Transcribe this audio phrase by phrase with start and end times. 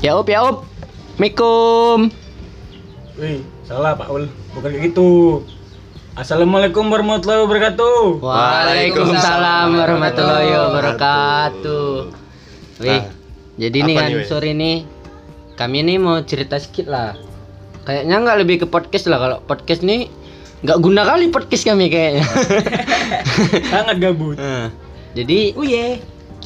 [0.00, 0.64] Ya op ya op.
[1.20, 2.08] Mikum.
[3.20, 4.32] Wih, salah Pak Ul.
[4.56, 5.44] Bukan kayak gitu.
[6.16, 8.24] Assalamualaikum warahmatullahi wabarakatuh.
[8.24, 11.92] Waalaikumsalam warahmatullahi wabarakatuh.
[12.80, 13.04] Wih, Nah,
[13.60, 14.88] jadi nih kan nih, sore ini
[15.60, 17.12] kami ini mau cerita sedikit lah.
[17.84, 20.08] Kayaknya nggak lebih ke podcast lah kalau podcast nih
[20.64, 22.24] nggak guna kali podcast kami kayaknya.
[23.72, 24.40] Sangat gabut.
[24.40, 24.72] Nah,
[25.12, 26.00] jadi Uye.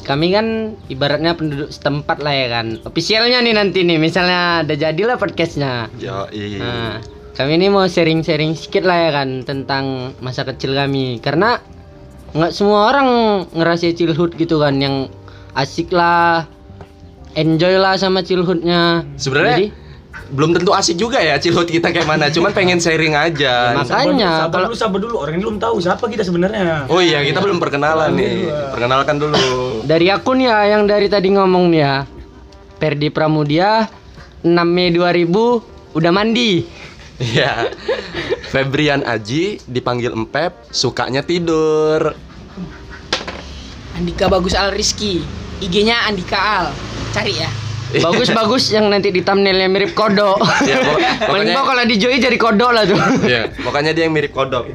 [0.05, 2.77] Kami kan ibaratnya penduduk setempat lah ya kan.
[2.85, 5.89] Officialnya nih nanti nih misalnya udah jadilah podcastnya.
[5.97, 6.29] Iya.
[6.61, 7.01] Nah,
[7.33, 11.57] kami ini mau sharing-sharing sedikit lah ya kan tentang masa kecil kami karena
[12.37, 13.09] nggak semua orang
[13.51, 15.09] ngerasain childhood gitu kan yang
[15.57, 16.45] asik lah,
[17.33, 19.03] enjoy lah sama childhoodnya.
[19.17, 19.73] Sebenarnya
[20.25, 23.71] belum tentu asik juga ya childhood kita kayak mana, cuman pengen sharing aja.
[23.71, 25.15] Ya, Makanya, sabar, kalau- dulu, sabar dulu.
[25.17, 26.89] Orang ini belum tahu siapa kita sebenarnya.
[26.89, 28.49] Oh iya, kita belum perkenalan nih.
[28.49, 28.59] Iya.
[28.73, 29.37] Perkenalkan dulu.
[29.85, 31.95] dari akun ya yang dari tadi ngomong nih ya,
[32.75, 33.85] Perdi Pramudia
[34.41, 35.61] 6 Mei 2000
[35.93, 36.65] udah mandi.
[37.15, 37.71] Iya.
[38.45, 42.11] Febrian Aji dipanggil Empep, sukanya tidur.
[43.95, 45.23] Andika Bagus Al Rizky
[45.57, 46.65] IG-nya Andika Al
[47.09, 47.47] cari ya
[48.01, 50.39] Bagus-bagus yang nanti di thumbnailnya mirip kodok.
[50.63, 50.99] Iya, pok-
[51.31, 52.99] Paling pokoknya- bawah kalau di Joy jadi kodok lah tuh.
[53.23, 54.71] Iya, pokoknya dia yang mirip kodok.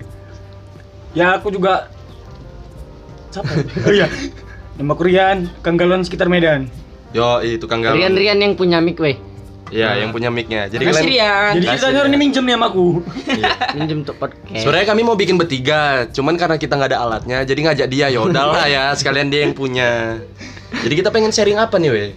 [1.12, 1.90] Ya aku juga
[3.30, 3.50] siapa?
[3.86, 4.06] oh iya.
[4.78, 6.70] Nama Kurian, Kanggaluan sekitar Medan.
[7.10, 7.98] Yo, itu Kang Galon.
[7.98, 9.18] Rian-Rian yang punya mic weh.
[9.70, 10.66] Iya, yang punya mic-nya.
[10.66, 12.02] Jadi Makasih kalian Rian Jadi kita ya.
[12.02, 12.86] ini minjem nih sama aku.
[13.30, 13.50] Iya.
[13.78, 14.62] Minjem untuk podcast.
[14.66, 18.18] Sebenarnya kami mau bikin bertiga, cuman karena kita nggak ada alatnya, jadi ngajak dia ya
[18.18, 20.18] udahlah ya, sekalian dia yang punya.
[20.82, 22.10] Jadi kita pengen sharing apa nih, weh?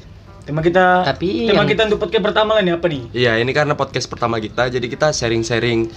[0.44, 3.02] Tema kita Tapi tema yang- kita untuk podcast pertama lah nih apa nih?
[3.12, 5.88] Iya, ini karena podcast pertama kita, jadi kita sharing-sharing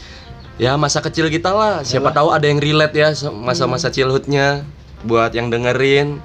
[0.56, 1.82] ya masa kecil kita lah.
[1.82, 4.62] Siapa tahu ada yang relate ya masa-masa childhoodnya
[5.02, 6.22] buat yang dengerin.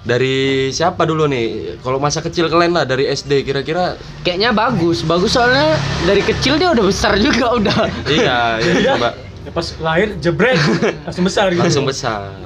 [0.00, 1.82] Dari siapa dulu nih?
[1.82, 5.74] Kalau masa kecil kalian lah dari SD kira-kira Kayaknya bagus, bagus soalnya
[6.06, 7.90] dari kecil dia udah besar juga udah.
[8.06, 8.92] iya, ya, Iya.
[8.94, 9.10] coba
[9.42, 10.58] Ya pas lahir jebret
[11.02, 11.58] langsung besar gitu.
[11.58, 12.38] langsung besar.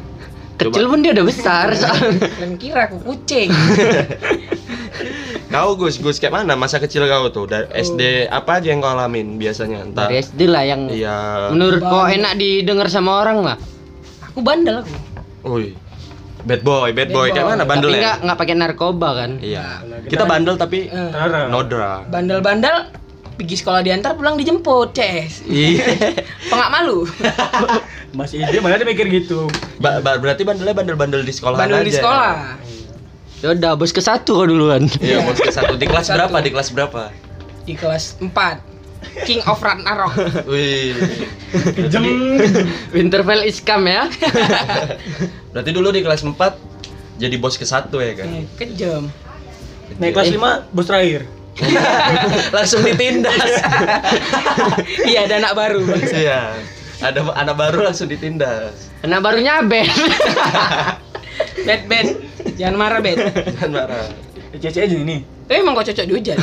[0.56, 2.32] Kecil pun dia udah besar soalnya.
[2.34, 3.52] Dan kira aku kucing
[5.48, 7.44] Kau Gus, Gus kayak mana masa kecil kau tuh?
[7.44, 9.82] Dari SD apa aja yang kau alamin biasanya?
[9.82, 11.50] Entah Dari SD lah yang Iya.
[11.50, 13.56] menurut kau enak didengar sama orang lah.
[14.24, 14.94] Aku bandel aku
[15.48, 15.72] Wih.
[16.40, 17.28] Bad boy, bad boy.
[17.28, 17.50] Bad Kayak boy.
[17.50, 18.00] mana Tapi bandelnya?
[18.00, 19.30] nggak nggak pakai narkoba kan.
[19.38, 19.66] Iya.
[19.82, 21.40] Kita- Kita bandel tapi Tara.
[21.46, 21.92] nodra.
[22.04, 22.76] Bandel-bandel
[23.32, 25.80] Pergi sekolah diantar pulang dijemput Ces Iya.
[26.52, 27.08] Pengak malu
[28.12, 29.48] Masih SD mana dia mikir gitu.
[29.76, 31.86] Ba- ba- berarti bandelnya bandel-bandel di sekolah Bandel aja.
[31.86, 32.36] di sekolah
[33.40, 34.84] Yaudah, bos ke satu kau duluan.
[35.00, 35.72] Iya, bos ke satu.
[35.74, 36.20] Di kelas Satu.
[36.20, 36.36] berapa?
[36.38, 37.02] Di kelas berapa?
[37.64, 40.12] Di kelas 4 King of Ragnarok
[40.52, 40.92] Wih.
[41.88, 42.04] Jem.
[42.92, 44.04] Winterfell is come ya.
[45.52, 46.36] Berarti dulu di kelas 4
[47.16, 48.28] jadi bos ke satu ya kan?
[48.28, 49.08] Eh, Kejam
[49.96, 51.24] Naik kelas 5 bos terakhir.
[52.56, 53.40] Langsung ditindas.
[55.04, 56.56] Iya ada anak baru Iya.
[57.00, 58.92] Ada anak baru langsung ditindas.
[59.00, 59.88] Anak barunya Ben.
[61.64, 62.06] Bed bed
[62.60, 63.16] Jangan marah bed
[63.56, 64.04] Jangan marah.
[64.52, 65.20] Cece aja nih.
[65.48, 66.38] Eh emang kok cocok dihujan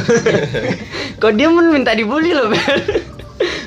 [1.15, 3.05] kau dia pun minta dibully loh Ben.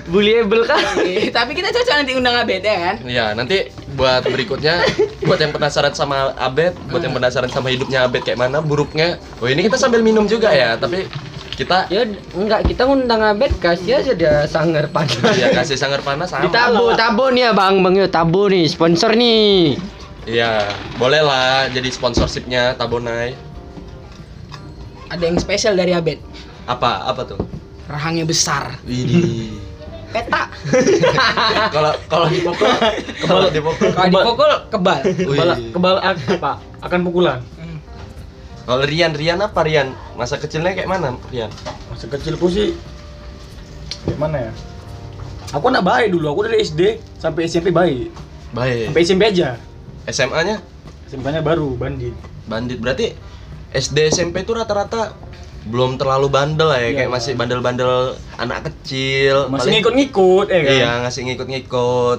[0.05, 0.83] Bullyable kan?
[1.00, 4.83] Eh, Tapi kita cocok nanti undang Abed ya kan Iya, nanti buat berikutnya
[5.22, 9.22] buat yang penasaran sama Abed, buat yang penasaran sama hidupnya Abed kayak mana, buruknya.
[9.38, 11.06] Oh, ini kita sambil minum juga ya, tapi
[11.55, 12.03] kita Ya
[12.34, 15.15] enggak, kita ngundang Abed kasih aja dia sangar panas.
[15.38, 16.50] ya kasih sangar panas sama.
[16.50, 19.78] Ditabu, tabu nih ya Bang, Bang yuk tabu nih, sponsor nih.
[20.30, 23.34] Iya, boleh lah jadi sponsorshipnya Tabonai.
[25.10, 26.22] Ada yang spesial dari Abed
[26.70, 27.10] Apa?
[27.10, 27.42] Apa tuh?
[27.91, 29.58] Rahangnya besar Widih.
[30.14, 30.50] Peta
[31.74, 32.66] Kalau kalau dipukul,
[33.26, 33.90] kalau dipukul.
[33.94, 36.52] Kalau dipukul kebal Kebal, kebal apa?
[36.82, 37.42] Akan pukulan.
[38.66, 39.94] Kalau Rian, Rian apa Rian?
[40.14, 41.50] Masa kecilnya kayak mana Rian?
[41.90, 42.74] Masa kecilku sih
[44.06, 44.52] gimana ya?
[45.58, 48.10] Aku anak baik dulu, aku dari SD sampai SMP baik.
[48.54, 48.90] Baik.
[48.90, 49.58] Sampai SMP aja.
[50.09, 50.62] SMA-nya
[51.11, 52.14] SMP-nya baru bandit.
[52.47, 53.12] bandit berarti
[53.70, 55.14] SD SMP itu rata-rata
[55.61, 56.91] belum terlalu bandel ya, Iya.
[57.05, 59.52] kayak masih bandel-bandel anak kecil.
[59.52, 60.73] Masih ngikut-ngikut ya kan?
[60.73, 62.19] Iya, ngasih ngikut-ngikut.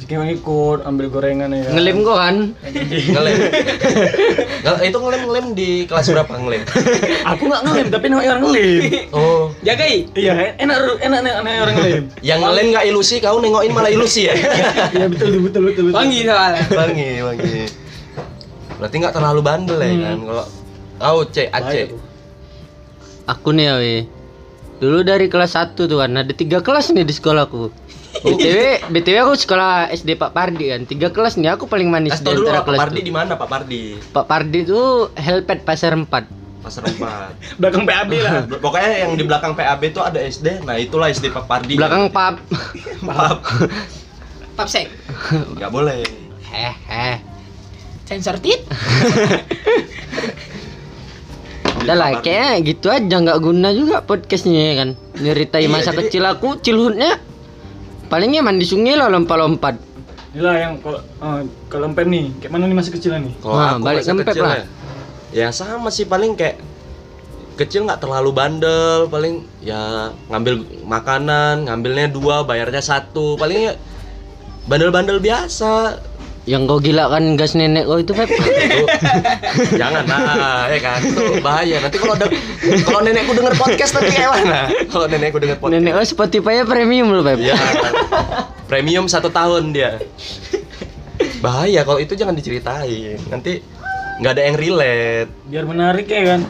[0.00, 1.76] Masih ngikut, ambil gorengan ya?
[1.76, 2.36] Ngelim kok kan?
[2.64, 3.36] Ngelem.
[4.64, 6.64] Nge- itu ngelem-ngelem di kelas berapa ngelem?
[7.28, 8.80] Aku nggak ngelem, tapi enak orang ngelem.
[9.12, 12.04] Oh, Jagai Iya, enak enak enak, enak orang ngelem.
[12.24, 14.34] yang ngelem nggak ilusi, kau nengokin malah ilusi ya?
[14.96, 15.92] Iya betul betul betul betul.
[15.92, 17.52] Wangi soalnya wangi, wangi.
[18.80, 20.00] Berarti nggak terlalu bandel ya Hmm.
[20.00, 20.18] kan?
[20.24, 20.46] Kalau
[20.96, 21.74] kau C, Baik AC.
[23.28, 23.48] aku.
[23.52, 23.76] Nih ya.
[24.80, 27.68] Dulu dari kelas 1 tuh kan, ada tiga kelas nih di sekolahku.
[28.20, 28.60] BTW,
[28.92, 30.82] BTW aku sekolah SD Pak Pardi kan.
[30.82, 33.04] Tiga kelas nih aku paling manis Kasih dulu antara Pak kelas Pardi tuh.
[33.04, 33.82] di mana Pak Pardi?
[34.10, 36.38] Pak Pardi tuh Helpet Pasar 4.
[36.60, 38.44] pasar empat Belakang PAB lah.
[38.60, 42.36] pokoknya yang di belakang PAB itu ada SD nah itulah SD Pak Pardi Belakang pub.
[43.02, 43.40] Pap
[44.54, 44.92] Papsek.
[45.56, 46.04] nggak boleh
[46.44, 47.16] Heh, heh.
[48.04, 48.60] Sensor tit.
[51.80, 54.90] Udah lah, kayaknya gitu aja nggak guna juga podcastnya ya kan.
[55.16, 57.16] Nyeritai Iya, masa jadi- kecil aku, cilhutnya
[58.10, 59.78] palingnya mandi sungai lah lompat-lompat.
[60.34, 61.40] Inilah yang kalau eh,
[61.70, 63.34] kalau nih, kayak mana nih masa kecil nih?
[63.38, 64.56] Kalau Nah, aku balik kecil lah.
[64.58, 64.66] ya,
[65.30, 66.58] ya sama sih paling kayak
[67.54, 73.74] kecil nggak terlalu bandel, paling ya ngambil makanan, ngambilnya dua, bayarnya satu, paling ya
[74.66, 75.98] bandel-bandel biasa.
[76.50, 78.26] Yang kau gila kan gas nenek kau itu Pep.
[78.26, 78.82] Itu,
[79.78, 81.78] jangan lah, ya kan itu bahaya.
[81.78, 82.26] Nanti kalau ada
[82.82, 84.60] kalau nenekku denger podcast nanti kayak mana?
[84.90, 85.78] Kalau nenekku denger podcast.
[85.78, 87.38] nenek kau Spotify premium loh Pep.
[87.38, 87.54] Ya,
[88.66, 90.02] premium satu tahun dia.
[91.38, 93.22] Bahaya kalau itu jangan diceritain.
[93.30, 93.62] Nanti
[94.18, 95.30] nggak ada yang relate.
[95.46, 96.40] Biar menarik ya kan.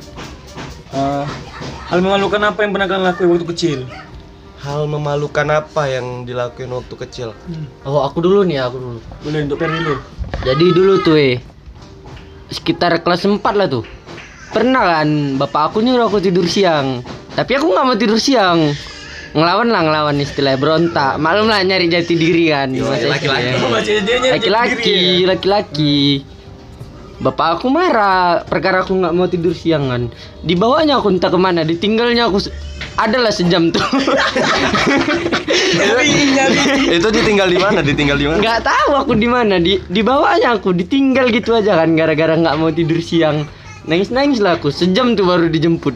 [0.91, 1.25] Eh,
[1.93, 3.79] hal memalukan apa yang pernah kalian lakuin waktu kecil?
[4.70, 7.34] Hal memalukan apa yang dilakuin waktu kecil?
[7.82, 8.99] Oh, aku dulu nih, aku dulu.
[9.26, 9.99] Boleh untuk Perry dulu.
[10.46, 11.43] Jadi dulu tuh eh
[12.55, 13.82] sekitar kelas 4 lah tuh.
[14.55, 15.08] Pernah kan
[15.43, 17.02] bapak aku nyuruh aku tidur siang.
[17.34, 18.70] Tapi aku nggak mau tidur siang.
[19.34, 21.19] Ngelawan lah ngelawan istilah berontak.
[21.19, 22.70] Maklum lah nyari jati diri kan.
[22.70, 23.50] masa laki-laki.
[24.38, 25.34] Laki-laki, ya?
[25.34, 25.99] laki-laki.
[27.20, 30.02] Bapak aku marah perkara aku nggak mau tidur siang kan.
[30.40, 32.52] Dibawanya aku entah ke mana, ditinggalnya aku se-
[32.96, 33.84] adalah sejam tuh.
[36.90, 37.81] itu ditinggal di mana?
[37.81, 38.38] Ditinggal di mana?
[38.40, 42.69] nggak tahu aku di mana di dibawanya aku ditinggal gitu aja kan gara-gara nggak mau
[42.69, 43.44] tidur siang
[43.82, 45.94] nangis nangis lah aku sejam tuh baru dijemput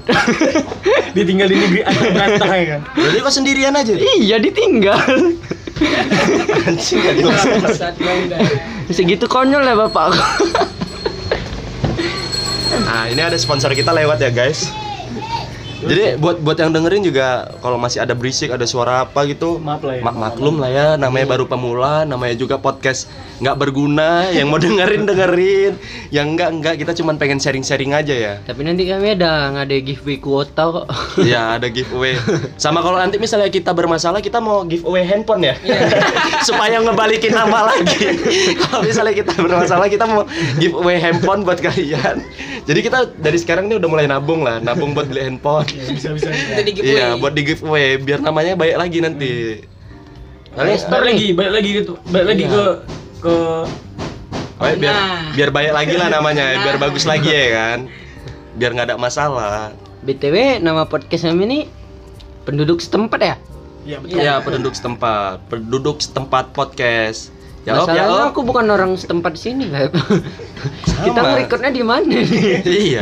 [1.16, 2.80] Ditinggal di negeri anak berantah ya kan.
[2.90, 3.92] Berarti kok sendirian aja?
[3.94, 4.98] iya ditinggal
[6.64, 7.42] Anjing jelas.
[8.88, 10.22] Segitu konyol ya bapak aku
[12.76, 14.74] Nah, ini ada sponsor kita lewat ya, guys.
[15.84, 19.84] Jadi buat buat yang dengerin juga kalau masih ada berisik, ada suara apa gitu, Maaf
[19.84, 20.02] lah ya.
[20.02, 23.04] mak- maklum lah ya, namanya baru pemula, namanya juga podcast
[23.36, 25.76] nggak berguna, yang mau dengerin dengerin,
[26.08, 28.34] yang enggak enggak kita cuman pengen sharing-sharing aja ya.
[28.40, 30.86] tapi nanti kami ada ngade giveaway kuota kok
[31.28, 32.16] Iya ada giveaway.
[32.56, 35.52] Sama kalau nanti misalnya kita bermasalah kita mau giveaway handphone ya,
[36.48, 38.08] supaya ngebalikin nama lagi.
[38.64, 40.24] kalau misalnya kita bermasalah kita mau
[40.56, 42.24] giveaway handphone buat kalian.
[42.64, 45.68] Jadi kita dari sekarang ini udah mulai nabung lah, nabung buat beli handphone.
[45.68, 46.32] Ya, bisa bisa.
[46.32, 46.72] di.
[46.80, 49.32] Iya buat di giveaway biar namanya baik lagi nanti.
[50.54, 52.64] Balik, balik lagi, balik lagi gitu, balik lagi ke
[53.20, 53.34] ke
[54.54, 55.22] Baik, biar Nah.
[55.34, 57.78] biar baik lagi lah namanya, biar bagus lagi ya kan.
[58.54, 59.74] Biar nggak ada masalah.
[60.04, 61.58] btw nama podcast kami ini
[62.44, 63.36] penduduk setempat ya
[63.84, 64.16] Iya betul.
[64.16, 67.28] Iya penduduk setempat, penduduk setempat podcast.
[67.64, 68.28] Jawab Masalahnya jawab.
[68.28, 69.88] aku bukan orang setempat sini lah
[71.06, 71.28] kita Sama.
[71.32, 72.60] ngerekodnya di mana nih
[72.92, 73.00] iya.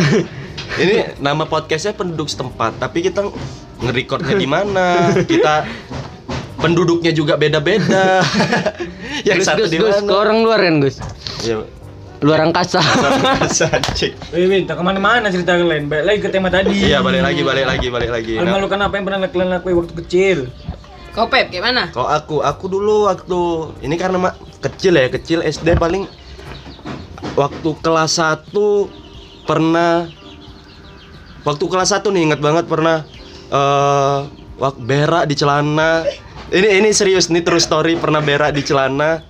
[0.72, 0.94] Ini
[1.26, 3.26] nama podcastnya penduduk setempat, tapi kita
[3.82, 5.10] ngerekodnya di mana?
[5.18, 5.66] Kita
[6.56, 8.22] penduduknya juga beda-beda.
[9.26, 10.14] Yang Gus, satu Gus, di Gus, ke mana?
[10.16, 10.96] orang luar kan Gus
[11.42, 11.58] Ya,
[12.22, 12.78] luar angkasa
[13.68, 14.14] anjing.
[14.30, 15.90] Wih, wih, tak ke mana-mana cerita kalian.
[15.90, 16.70] Balik lagi ke tema tadi.
[16.72, 18.32] Iya, balik lagi, balik lagi, balik lagi.
[18.38, 20.38] Hal Nah, memalukan apa yang pernah kalian lakuin waktu kecil?
[21.12, 21.82] Kau Pep, kayak mana?
[21.90, 23.40] Kalau aku, aku dulu waktu
[23.84, 26.06] ini karena mak kecil ya, kecil SD paling
[27.34, 28.48] waktu kelas 1
[29.44, 30.06] pernah
[31.42, 33.02] waktu kelas 1 nih ingat banget pernah
[34.56, 36.06] waktu berak di celana.
[36.52, 39.24] Ini ini serius nih terus story pernah berak di celana.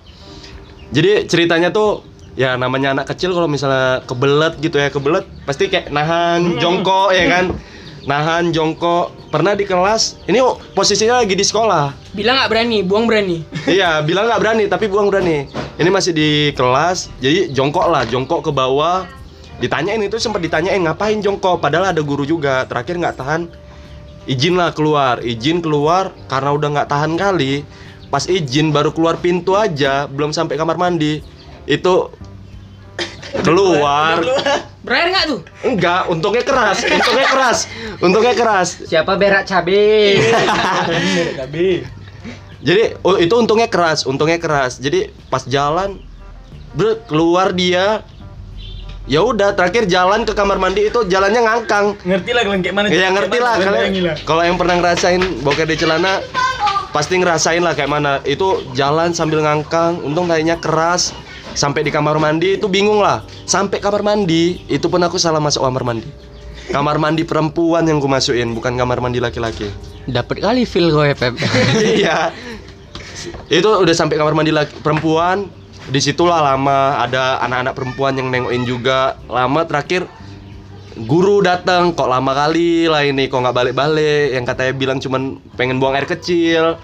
[0.93, 2.05] Jadi ceritanya tuh
[2.37, 7.25] ya namanya anak kecil kalau misalnya kebelet gitu ya, kebelet pasti kayak nahan jongkok ya
[7.31, 7.45] kan.
[8.03, 9.15] Nahan jongkok.
[9.31, 10.37] Pernah di kelas, ini
[10.77, 12.13] posisinya lagi di sekolah.
[12.13, 13.41] Bilang nggak berani, buang berani.
[13.65, 15.49] Iya, bilang nggak berani, tapi buang berani.
[15.79, 19.09] Ini masih di kelas, jadi jongkok lah, jongkok ke bawah.
[19.57, 22.69] Ditanyain itu sempat ditanyain ngapain jongkok, padahal ada guru juga.
[22.69, 23.41] Terakhir nggak tahan,
[24.29, 27.65] izin lah keluar, izin keluar karena udah nggak tahan kali.
[28.13, 31.25] Pas izin baru keluar pintu aja, belum sampai kamar mandi,
[31.65, 32.13] itu
[33.41, 34.21] keluar.
[34.83, 35.39] Berair nggak tuh?
[35.65, 37.57] Enggak, untungnya keras, untungnya keras,
[38.03, 38.69] untungnya keras.
[38.83, 40.19] siapa berak cabe
[41.39, 41.65] Tapi
[42.63, 44.79] Jadi oh, itu untungnya keras, untungnya keras.
[44.79, 45.99] Jadi pas jalan,
[46.71, 48.07] ber keluar dia,
[49.03, 51.99] ya udah terakhir jalan ke kamar mandi itu jalannya ngangkang.
[52.07, 52.87] ngerti lah kalian kayak mana?
[52.87, 54.15] Ya ngerti lah Kalian.
[54.23, 56.23] Kalau yang pernah ngerasain boker di celana,
[56.95, 58.23] pasti ngerasain lah kayak mana.
[58.23, 61.11] Itu jalan sambil ngangkang, untung tadinya keras.
[61.53, 63.21] Sampai di kamar mandi itu bingung lah.
[63.45, 66.09] Sampai kamar mandi itu pun aku salah masuk kamar mandi.
[66.73, 69.69] Kamar mandi perempuan yang ku masukin, bukan kamar mandi laki-laki.
[70.03, 71.31] dapat kali feel gue Pep.
[71.99, 72.35] Iya.
[73.47, 75.47] Itu udah sampai kamar mandi laki perempuan.
[75.83, 79.19] Di situlah lama ada anak-anak perempuan yang nengokin juga.
[79.27, 80.07] Lama terakhir
[80.93, 84.35] guru datang kok lama kali lah ini kok nggak balik-balik?
[84.35, 85.21] Yang katanya bilang cuman
[85.55, 86.79] pengen buang air kecil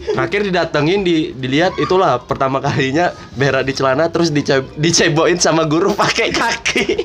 [0.00, 5.90] terakhir didatengin di dilihat itulah pertama kalinya berak di celana terus dice diceboin sama guru
[5.92, 7.02] pakai kaki.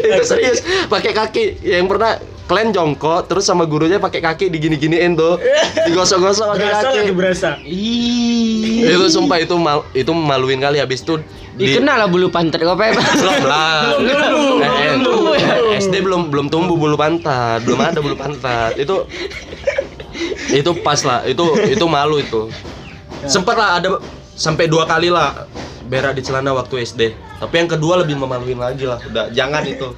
[0.00, 1.44] Itu serius pakai kaki.
[1.60, 2.12] Yang pernah
[2.44, 5.36] kalian jongkok terus sama gurunya pakai kaki digini-giniin tuh.
[5.84, 6.96] Digosok-gosok pakai Berasa kaki.
[6.98, 7.48] lagi berasa.
[7.62, 8.88] Ih.
[8.88, 10.78] itu sumpah itu mal itu maluin kali.
[10.78, 11.20] Habis itu
[11.54, 12.94] di- Dikenal lah bulu pantat kau Pep.
[12.94, 13.98] belum lah.
[13.98, 15.76] Belum, Eh, eh, belum.
[15.76, 17.60] SD belum belum tumbuh bulu pantat.
[17.62, 18.74] Belum ada bulu pantat.
[18.76, 19.04] Itu
[20.48, 22.48] itu pas lah itu itu malu itu
[23.28, 23.88] sempat lah ada
[24.38, 25.48] sampai dua kali lah
[25.88, 29.92] berak di celana waktu SD tapi yang kedua lebih memaluin lagi lah udah jangan itu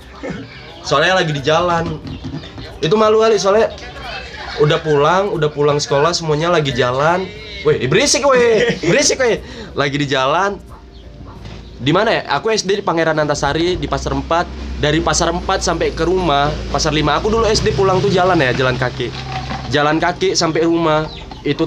[0.87, 1.99] soalnya lagi di jalan
[2.81, 3.71] itu malu kali soalnya
[4.61, 7.27] udah pulang udah pulang sekolah semuanya lagi jalan
[7.61, 9.37] Weh, berisik weh, berisik weh.
[9.77, 10.57] Lagi di jalan,
[11.77, 12.23] di mana ya?
[12.41, 14.81] Aku SD di Pangeran Antasari di Pasar 4.
[14.81, 17.21] Dari Pasar 4 sampai ke rumah, Pasar 5.
[17.21, 19.13] Aku dulu SD pulang tuh jalan ya, jalan kaki.
[19.71, 21.07] Jalan kaki sampai rumah
[21.47, 21.65] itu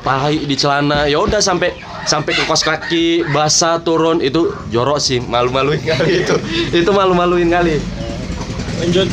[0.00, 1.10] tahi di celana.
[1.10, 1.74] Ya udah sampai
[2.04, 6.36] sampai ke kos kaki, basah turun itu jorok sih, malu-maluin kali itu.
[6.70, 7.82] Itu malu-maluin kali.
[8.80, 9.08] Lanjut.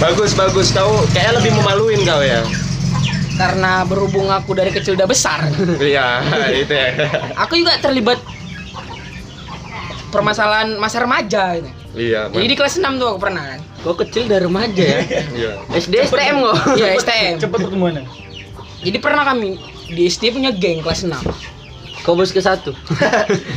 [0.00, 2.42] Bagus bagus kau kayaknya lebih memaluin kau ya.
[3.38, 5.46] Karena berhubung aku dari kecil udah besar,
[5.80, 6.20] Iya,
[6.52, 6.88] itu ya.
[7.32, 8.20] aku juga terlibat
[10.12, 11.70] permasalahan masa remaja gitu.
[11.92, 13.60] Iya, Jadi di kelas 6 tuh aku pernah kan.
[13.84, 15.00] Kau kecil dari remaja ya.
[15.30, 15.52] iya.
[15.70, 16.56] SD STM kok.
[16.72, 17.34] Iya, STM.
[17.38, 18.04] Cepat pertemuannya.
[18.80, 21.12] Jadi pernah kami di SD punya geng kelas 6.
[22.02, 22.72] Kau bos ke satu.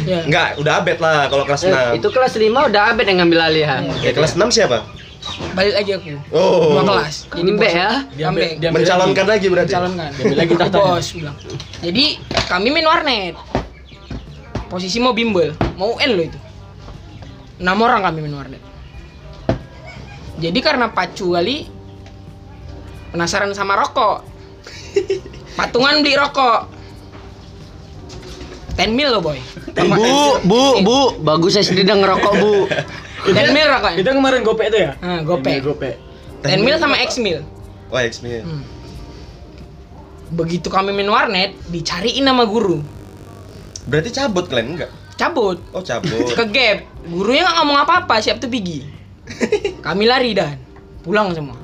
[0.06, 0.22] Ya.
[0.22, 1.72] Enggak, udah abet lah kalau kelas 6.
[1.72, 3.82] Eh, itu kelas 5 udah abet yang ngambil alih ya.
[4.04, 4.86] Ya, kelas 6 siapa?
[5.58, 6.08] Balik lagi aku.
[6.30, 6.78] Oh.
[6.78, 7.26] Dua kelas.
[7.32, 7.74] Jadi Embe bos.
[7.74, 7.90] ya.
[8.30, 8.50] Ambek.
[8.60, 9.72] Dia- Mencalonkan lagi berarti.
[9.74, 10.10] Calonkan.
[10.14, 10.86] Diambil lagi tahtanya.
[10.92, 11.36] Bos bilang.
[11.82, 12.06] Jadi
[12.46, 13.34] kami main warnet.
[14.66, 16.40] Posisi mau bimbel, mau UN loh itu.
[17.60, 18.64] Enam orang kami main warnet.
[20.36, 21.68] Jadi karena pacu kali
[23.16, 24.28] penasaran sama rokok.
[25.60, 26.76] Patungan beli rokok.
[28.76, 29.40] 10 mil loh boy.
[29.72, 30.12] Bu,
[30.44, 32.54] bu, bu, bagus SD udah ngerokok, Bu.
[33.32, 33.98] 10 mil rokoknya.
[34.04, 34.92] Itu kemarin gopek itu ya?
[35.00, 35.64] Nah, gopek.
[35.64, 35.96] Gopek.
[36.44, 37.40] 10 mil sama X mil.
[37.88, 38.44] Oh, X-Men.
[38.44, 38.64] Hmm.
[40.36, 42.84] Begitu kami main warnet, dicariin sama guru.
[43.88, 44.92] Berarti cabut kalian enggak?
[45.16, 45.58] Cabut.
[45.72, 46.28] Oh, cabut.
[46.40, 48.84] ke gap gurunya nggak ngomong apa-apa siap tuh pergi.
[49.86, 50.60] Kami lari dan.
[51.06, 51.58] Pulang semua.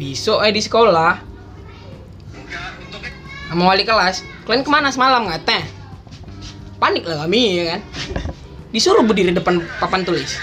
[0.00, 1.20] Besok eh di sekolah.
[3.50, 4.22] Sama wali kelas.
[4.46, 5.62] Kalian ke mana semalam nggak teh?
[6.80, 7.80] Panik lah kami ya kan?
[8.72, 10.38] Disuruh berdiri depan papan tulis.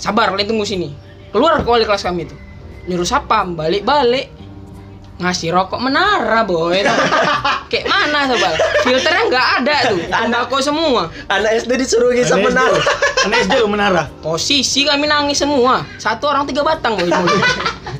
[0.00, 0.90] Sabar kalian tunggu sini.
[1.30, 2.34] Keluar ke wali kelas kami itu.
[2.90, 4.32] Nyuruh siapa balik-balik
[5.16, 6.84] ngasih rokok menara boy.
[7.72, 8.54] Kayak mana sabar
[8.84, 11.08] filternya nggak ada tuh tembakau semua.
[11.32, 12.68] Anak SD disuruh Anak ngisap benar.
[12.68, 12.80] lo.
[13.26, 14.02] Anak SD lo menara.
[14.20, 15.82] posisi kami nangis semua.
[15.96, 17.08] Satu orang tiga batang boy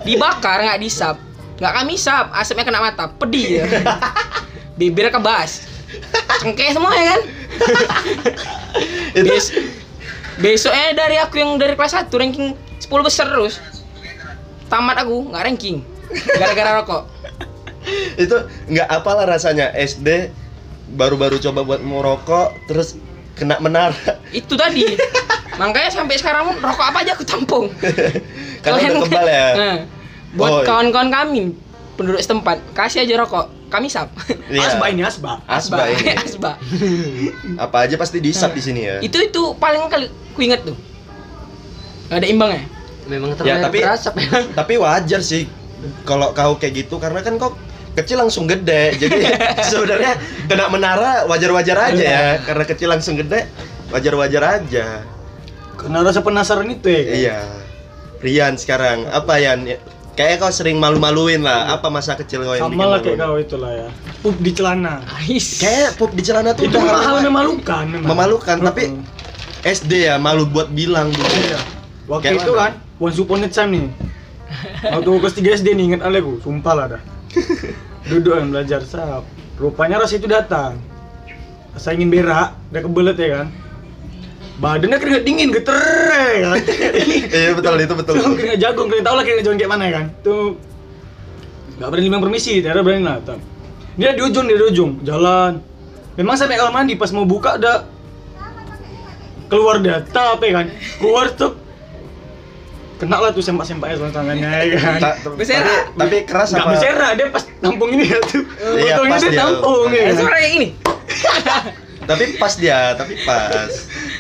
[0.05, 1.17] dibakar nggak disap.
[1.57, 3.09] Nggak kami sap asapnya kena mata.
[3.09, 3.67] Pedih ya.
[4.77, 5.65] Bibir kebas.
[6.45, 7.21] Cengkeh semua ya kan?
[9.17, 9.47] Itu Bes
[10.37, 13.57] besoknya dari aku yang dari kelas 1 ranking 10 besar terus.
[14.69, 15.96] Tamat aku nggak ranking
[16.33, 17.03] gara-gara rokok
[18.17, 18.37] itu
[18.67, 20.31] enggak apalah rasanya SD
[20.89, 22.95] baru-baru coba buat merokok terus
[23.33, 23.95] kena menara.
[24.33, 24.97] itu tadi
[25.55, 27.67] makanya sampai sekarang pun rokok apa aja aku tampung
[28.65, 29.49] Karena Kalian- udah tebal ya.
[29.53, 29.77] Nah,
[30.33, 30.67] buat Oh, iya.
[30.67, 31.43] kawan-kawan kami
[31.95, 34.11] penduduk setempat kasih aja rokok kami sap
[34.47, 34.63] Iya.
[34.69, 35.33] Asba ini asba.
[35.45, 36.11] Asba ini.
[36.25, 36.53] asba
[37.57, 38.97] Apa aja pasti diisap di sini ya.
[39.01, 40.75] itu itu paling kali ku inget tuh
[42.07, 42.63] Gak ada imbangnya
[43.05, 44.31] Memang Ya, terlalu tapi- berasap ya.
[44.53, 45.47] Tapi wajar sih
[46.03, 47.53] kalau kau kayak gitu karena kan kau
[47.93, 48.97] kecil langsung gede.
[48.97, 49.21] Jadi
[49.71, 52.27] sebenarnya kena menara wajar-wajar aja ya.
[52.41, 53.49] Karena kecil langsung gede
[53.89, 55.01] wajar-wajar aja.
[55.77, 57.03] Karena rasa penasaran itu ya.
[57.03, 57.17] kan?
[57.17, 57.39] Iya.
[58.17, 59.69] Rian sekarang apa Yan?
[60.17, 61.77] Kayaknya kau sering malu-maluin lah.
[61.77, 63.89] Apa masa kecil kau yang Sama lah kayak kau itulah ya.
[64.25, 65.05] Pup di celana.
[65.13, 65.61] Ais.
[65.61, 68.09] Kayak pup di celana tuh Itu udah hal memalukan memang.
[68.09, 68.97] memalukan tapi.
[69.61, 71.27] SD ya malu buat bilang dulu.
[71.27, 71.61] Iya.
[72.07, 72.61] Waktu Kayak itu mana?
[72.63, 73.87] kan, once upon a time nih.
[74.87, 77.03] Waktu kelas 3 SD nih inget ale sumpah lah dah.
[78.07, 79.27] Duduk kan belajar sap.
[79.59, 80.79] Rupanya rasa itu datang.
[81.75, 83.47] Rasa ingin berak, udah kebelet ya kan.
[84.57, 85.77] Badannya keringet dingin, geter
[86.33, 86.57] ya kan.
[87.29, 88.15] Iya betul itu betul.
[88.17, 90.07] Tuh keringet jagung, kalian tau lah keringet jagung kayak mana ya kan.
[90.25, 90.57] Tuh
[91.77, 93.05] Gak berani bilang permisi, tiada berani.
[93.21, 93.37] Tam.
[94.01, 95.61] Dia di ujung, dia di ujung, jalan.
[96.17, 97.85] Memang sampai kamar mandi pas mau buka udah
[99.53, 101.53] keluar dia, tapi kan keluar tuh
[102.97, 104.99] kena lah tuh sempak-sempaknya sama tangannya ya kan.
[105.01, 105.17] Ta-.
[105.21, 105.43] Tapi,
[105.97, 106.69] tapi keras Gak apa?
[106.73, 108.43] berserah, dia pas tampung ini ya tuh.
[108.77, 110.15] Iya, Potongnya pas dia tampung ya kan.
[110.17, 110.69] suara kayak gini
[112.11, 113.71] Tapi pas dia, tapi pas.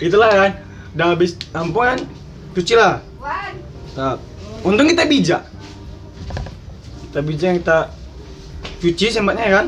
[0.02, 0.52] Itulah kan.
[0.98, 1.96] Udah habis tampuan,
[2.50, 2.98] cuci lah.
[3.94, 4.18] Nah,
[4.66, 5.42] untung kita bijak.
[7.08, 7.78] Kita bijak yang kita
[8.82, 9.66] cuci sempatnya ya kan.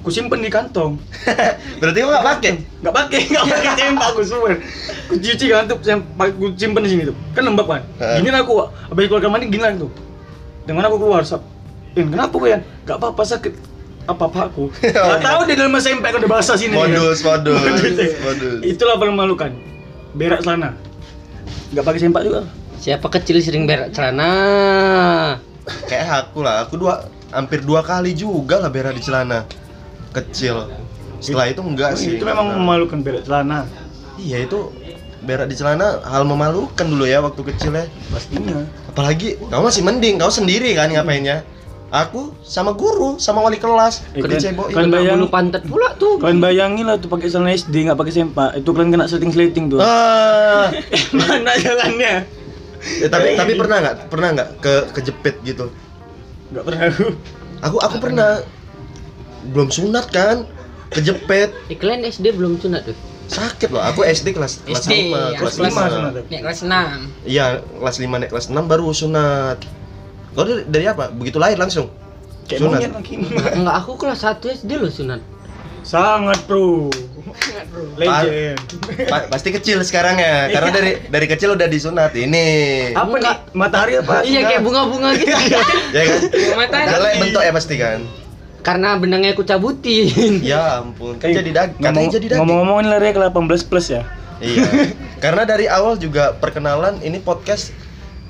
[0.00, 0.96] Ku simpen di kantong.
[1.80, 2.52] Berarti lo nggak pakai?
[2.80, 4.48] Nggak pakai, nggak pakai sempak aku semua.
[5.12, 7.16] Ku cuci kan tuh sempak ku simpen di sini tuh.
[7.36, 7.82] Kan lembab kan.
[8.16, 9.92] Gini lah aku, habis keluar kamar mandi gini lah tuh.
[10.64, 11.44] Dengan aku keluar, sap.
[11.98, 12.62] In, kenapa Yan?
[12.86, 13.54] Gak apa-apa sakit
[14.08, 14.72] apa-apa aku.
[14.80, 16.74] Gak tahu di dalam sempak udah basah sini.
[16.74, 16.90] ya kan?
[16.96, 18.12] Modus, modus, Modus.
[18.24, 18.58] modus.
[18.64, 19.50] Itulah paling memalukan.
[20.16, 20.74] Berak celana.
[21.76, 22.48] Gak pakai sempak juga.
[22.80, 24.32] Siapa kecil sering berak celana?
[25.86, 29.44] Kayak aku lah, aku dua hampir dua kali juga lah berak di celana
[30.12, 30.68] kecil.
[31.18, 32.16] Setelah itu enggak sih.
[32.16, 33.68] Itu memang memalukan berak celana.
[34.16, 34.72] Iya itu
[35.20, 37.84] berak di celana hal memalukan dulu ya waktu kecil ya.
[38.08, 38.64] Pastinya.
[38.88, 41.44] Apalagi kau masih mending, kau sendiri kan ngapainnya?
[41.90, 44.38] Aku sama guru, sama wali kelas, Eh, kan-
[44.70, 46.22] kan bayang- Bulu pantat pula tuh.
[46.22, 49.82] Kalian bayangin lah tuh pakai celana SD nggak pakai sempak, itu kalian kena sleting-sleting tuh.
[49.82, 50.70] Ah,
[51.18, 52.30] Mana jalannya?
[52.80, 55.66] eh, tapi tapi pernah nggak pernah nggak ke kejepit gitu?
[56.48, 57.06] Nggak pernah aku.
[57.60, 58.30] Aku aku pernah
[59.46, 60.44] belum sunat kan,
[60.88, 62.96] kejepit Eh, kalian SD belum sunat tuh?
[63.26, 63.78] sakit loh.
[63.80, 65.94] Aku SD kelas kelas SD, 5, aku kelas kelas lima 5.
[65.94, 66.12] sunat.
[66.26, 66.98] Nek kelas 6.
[67.24, 69.58] Iya, kelas 5 naik kelas 6 baru sunat.
[70.30, 71.08] Kau dari, dari apa?
[71.08, 71.94] Begitu lahir langsung?
[72.44, 72.80] Kayak Sunat.
[73.54, 75.22] Enggak, aku kelas 1 SD loh sunat.
[75.80, 76.90] Sangat pro.
[77.94, 78.58] Legend.
[79.06, 82.10] Pa- pasti kecil sekarang ya, karena dari dari kecil udah disunat.
[82.12, 82.46] Ini.
[82.92, 83.36] Apa nih?
[83.54, 84.20] Matahari apa?
[84.22, 85.30] Iya kayak bunga-bunga gitu.
[85.94, 86.20] Ya kan?
[86.58, 86.88] Matahari.
[86.90, 87.98] Jelek bentuk ya pasti kan?
[88.60, 90.40] Karena benangnya aku cabutin.
[90.44, 91.80] Ya ampun, kan jadi daging.
[91.80, 92.38] Ngomong, jadi daging.
[92.44, 94.02] ngomong-ngomong ini lari ke 18 plus ya.
[94.40, 94.68] Iya.
[95.20, 97.72] Karena dari awal juga perkenalan ini podcast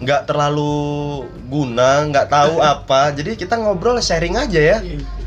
[0.01, 3.15] nggak terlalu guna, nggak tahu apa.
[3.15, 4.79] Jadi kita ngobrol sharing aja ya.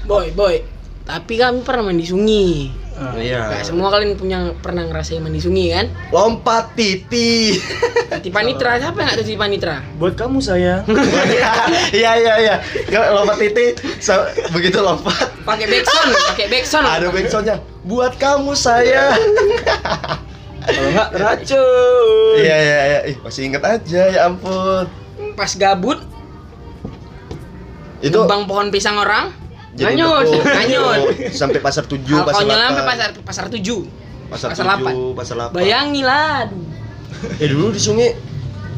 [0.03, 0.63] Boy, boy.
[1.03, 2.82] Tapi kami pernah mandi sungai.
[2.93, 3.41] Iya.
[3.51, 5.85] Gak semua kalian punya pernah ngerasain mandi sungai kan?
[6.09, 7.57] Lompat titi.
[8.05, 9.75] Tati panitra siapa yang tahu tati panitra?
[9.97, 10.85] Buat kamu sayang.
[11.91, 12.55] Iya iya iya.
[12.85, 16.85] Kalau lompat titi sa- begitu lompat Pakai backsound, pakai backsound.
[16.85, 17.57] ada backsoundnya.
[17.83, 19.17] Buat kamu saya.
[20.63, 22.35] Kalau nggak racun.
[22.39, 22.99] Iya iya iya.
[23.09, 24.87] Ih, masih inget aja ya ampun.
[25.33, 25.99] Pas gabut,
[27.99, 29.31] Itu nebang pohon pisang orang,
[29.73, 30.23] jadi Nganyut.
[30.23, 30.41] betul.
[30.45, 31.01] Nganyut.
[31.39, 32.85] sampai pasar tujuh, kalau pasar konyol sampai delapan.
[32.85, 33.79] pasar pasar tujuh.
[34.29, 35.55] pasar pasar tujuh, pasar delapan.
[35.55, 36.29] Bayangilah.
[36.45, 36.65] aduh.
[37.37, 38.09] Ya dulu di sungai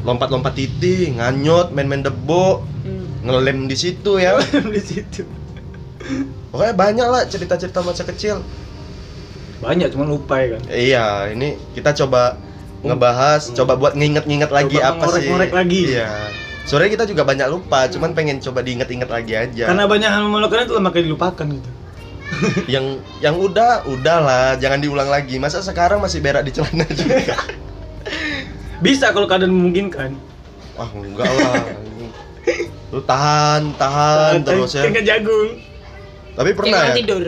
[0.02, 3.26] lompat-lompat titi, nganyut, main-main debo, Hmm.
[3.26, 4.38] ngelem di situ ya.
[4.76, 5.26] di situ.
[6.50, 8.40] Pokoknya banyak lah cerita-cerita masa kecil.
[9.58, 10.62] Banyak cuma lupa ya kan.
[10.70, 12.38] Iya, ini kita coba
[12.80, 15.26] ngebahas, coba buat nginget-nginget lagi Coba apa sih.
[15.26, 15.82] mengorek-ngorek lagi.
[15.92, 16.10] Iya.
[16.66, 19.70] Sore kita juga banyak lupa, cuman pengen coba diinget-inget lagi aja.
[19.70, 21.70] Karena banyak hal memalukan itu makanya dilupakan gitu.
[22.74, 25.38] yang yang udah, udah lah, jangan diulang lagi.
[25.38, 27.38] Masa sekarang masih berak di celana juga?
[28.86, 30.18] Bisa kalau keadaan memungkinkan.
[30.74, 31.64] Wah, enggak lah.
[32.90, 34.90] Lu tahan, tahan terus ya.
[34.90, 35.62] Kayak jagung.
[36.36, 36.96] Tapi pernah ya?
[36.98, 37.24] tidur.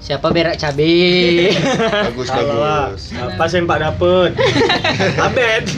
[0.00, 0.88] Siapa berak cabe?
[2.08, 2.56] Bagus, Salah
[2.88, 3.12] bagus.
[3.12, 4.32] Apa sempak dapet?
[5.20, 5.68] Abet.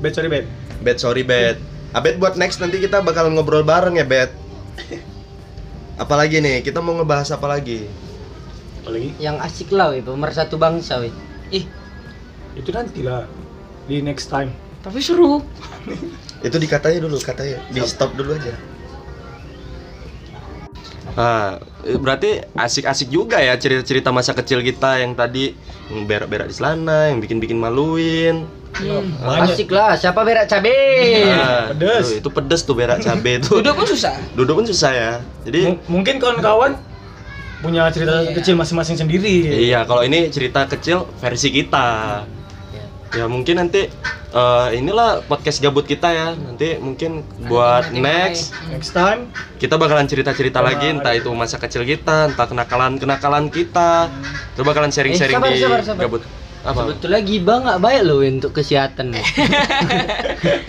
[0.00, 0.44] Bet sorry bet.
[0.80, 1.60] Bet, sorry Bet.
[1.92, 4.32] Abet buat next nanti kita bakal ngobrol bareng ya Bet.
[6.02, 7.84] Apalagi nih, kita mau ngebahas apa lagi?
[8.80, 11.12] Apalagi Yang asik lah weh, pemersatu bangsa weh.
[11.52, 11.68] Ih,
[12.56, 13.28] itu nanti lah
[13.84, 14.48] di next time.
[14.80, 15.44] tapi seru.
[16.46, 17.60] Itu dikatanya dulu, katanya.
[17.68, 18.56] Di stop dulu aja.
[21.20, 25.52] Ah, eh, berarti asik-asik juga ya cerita-cerita masa kecil kita yang tadi
[26.08, 28.48] berak-berak di celana, yang bikin-bikin maluin.
[28.72, 29.10] Hmm.
[29.18, 29.50] Banyak.
[29.50, 30.72] Asik lah, siapa berak cabe?
[31.26, 32.06] Ah, pedes.
[32.06, 33.50] tuh, itu pedes tuh berak cabe itu.
[33.56, 34.14] Duduk pun susah.
[34.32, 35.12] Duduk pun susah ya.
[35.42, 36.78] Jadi M- mungkin kawan-kawan
[37.60, 38.32] punya cerita Iya.
[38.32, 39.36] kecil masing-masing sendiri.
[39.60, 42.22] iya, kalau ini cerita kecil versi kita.
[43.10, 43.90] Ya mungkin nanti
[44.30, 46.30] eh, inilah podcast gabut kita ya.
[46.30, 49.28] Nanti mungkin buat tema-tema next Next time
[49.58, 54.06] kita bakalan cerita-cerita lagi entah itu masa kecil kita, entah kenakalan-kenakalan kita.
[54.54, 56.02] Kita bakalan sharing-sharing Eh, sabar, di sabar, sabar.
[56.06, 56.22] gabut.
[56.60, 56.76] Apa?
[56.84, 59.16] Sebetulnya gibah nggak baik loh untuk kesehatan.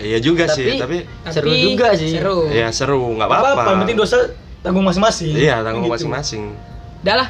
[0.02, 2.10] Iya juga sih, tapi Seru Tapi juga sih.
[2.12, 2.48] Seru.
[2.48, 3.80] ya seru, nggak apa apa-apa.
[3.82, 4.18] penting dosa
[4.60, 5.32] tanggung masing-masing.
[5.32, 5.94] Iya, tanggung Gitu.
[5.94, 6.42] masing-masing.
[7.02, 7.28] Udah lah,